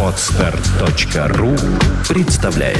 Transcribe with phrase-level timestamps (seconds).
[0.00, 1.56] Отстар.ру
[2.08, 2.78] представляет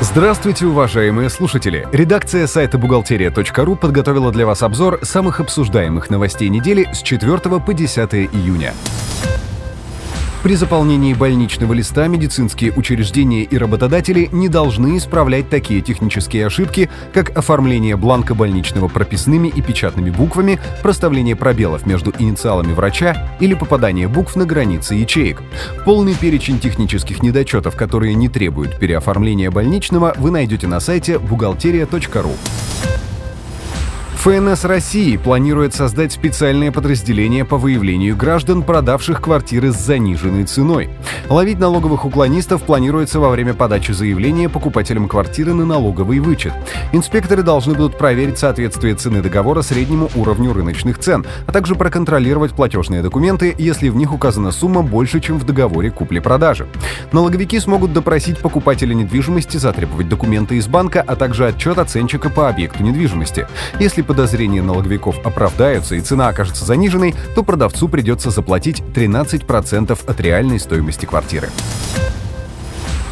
[0.00, 1.86] Здравствуйте, уважаемые слушатели!
[1.92, 8.14] Редакция сайта бухгалтерия.ру подготовила для вас обзор самых обсуждаемых новостей недели с 4 по 10
[8.14, 8.72] июня.
[10.42, 17.36] При заполнении больничного листа медицинские учреждения и работодатели не должны исправлять такие технические ошибки, как
[17.38, 24.34] оформление бланка больничного прописными и печатными буквами, проставление пробелов между инициалами врача или попадание букв
[24.34, 25.40] на границы ячеек.
[25.84, 32.32] Полный перечень технических недочетов, которые не требуют переоформления больничного, вы найдете на сайте бухгалтерия.ру.
[34.22, 40.90] ФНС России планирует создать специальное подразделение по выявлению граждан, продавших квартиры с заниженной ценой.
[41.28, 46.52] Ловить налоговых уклонистов планируется во время подачи заявления покупателям квартиры на налоговый вычет.
[46.92, 53.02] Инспекторы должны будут проверить соответствие цены договора среднему уровню рыночных цен, а также проконтролировать платежные
[53.02, 56.68] документы, если в них указана сумма больше, чем в договоре купли-продажи.
[57.10, 62.84] Налоговики смогут допросить покупателя недвижимости, затребовать документы из банка, а также отчет оценщика по объекту
[62.84, 63.48] недвижимости.
[63.80, 70.60] Если подозрения налоговиков оправдаются и цена окажется заниженной, то продавцу придется заплатить 13% от реальной
[70.60, 71.48] стоимости квартиры.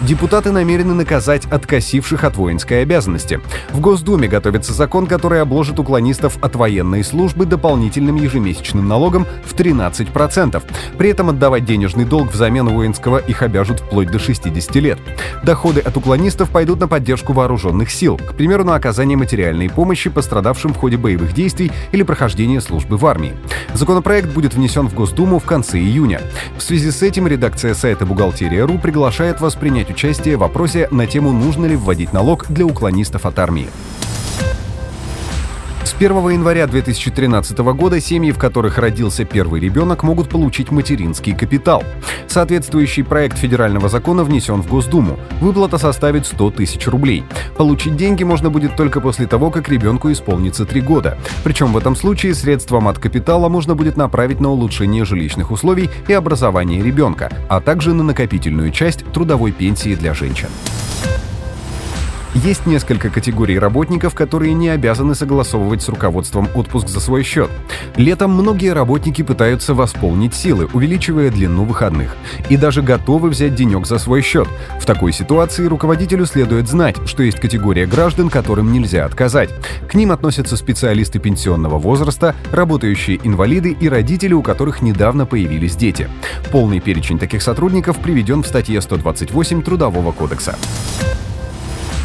[0.00, 3.40] Депутаты намерены наказать откосивших от воинской обязанности.
[3.70, 10.62] В Госдуме готовится закон, который обложит уклонистов от военной службы дополнительным ежемесячным налогом в 13%.
[10.98, 14.98] При этом отдавать денежный долг взамен воинского их обяжут вплоть до 60 лет.
[15.42, 20.74] Доходы от уклонистов пойдут на поддержку вооруженных сил, к примеру, на оказание материальной помощи пострадавшим
[20.74, 23.34] в ходе боевых действий или прохождения службы в армии.
[23.72, 26.20] Законопроект будет внесен в Госдуму в конце июня.
[26.58, 31.32] В связи с этим редакция сайта «Бухгалтерия.ру» приглашает вас принять участие в вопросе на тему
[31.32, 33.68] «Нужно ли вводить налог для уклонистов от армии?».
[35.94, 41.84] С 1 января 2013 года семьи, в которых родился первый ребенок, могут получить материнский капитал.
[42.26, 45.20] Соответствующий проект федерального закона внесен в Госдуму.
[45.40, 47.22] Выплата составит 100 тысяч рублей.
[47.56, 51.16] Получить деньги можно будет только после того, как ребенку исполнится 3 года.
[51.44, 56.12] Причем в этом случае средства от капитала можно будет направить на улучшение жилищных условий и
[56.12, 60.48] образование ребенка, а также на накопительную часть трудовой пенсии для женщин.
[62.34, 67.48] Есть несколько категорий работников, которые не обязаны согласовывать с руководством отпуск за свой счет.
[67.94, 72.16] Летом многие работники пытаются восполнить силы, увеличивая длину выходных.
[72.50, 74.48] И даже готовы взять денек за свой счет.
[74.80, 79.50] В такой ситуации руководителю следует знать, что есть категория граждан, которым нельзя отказать.
[79.88, 86.08] К ним относятся специалисты пенсионного возраста, работающие инвалиды и родители, у которых недавно появились дети.
[86.50, 90.56] Полный перечень таких сотрудников приведен в статье 128 Трудового кодекса.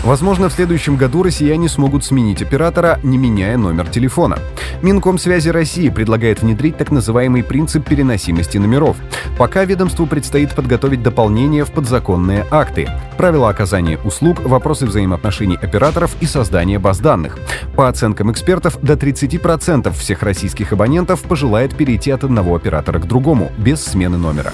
[0.03, 4.39] Возможно, в следующем году россияне смогут сменить оператора, не меняя номер телефона.
[4.81, 8.95] Минкомсвязи России предлагает внедрить так называемый принцип переносимости номеров.
[9.37, 12.87] Пока ведомству предстоит подготовить дополнение в подзаконные акты,
[13.17, 17.37] правила оказания услуг, вопросы взаимоотношений операторов и создания баз данных.
[17.75, 23.51] По оценкам экспертов, до 30% всех российских абонентов пожелает перейти от одного оператора к другому,
[23.57, 24.53] без смены номера.